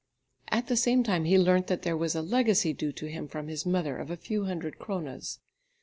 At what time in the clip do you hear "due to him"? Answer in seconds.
2.73-3.27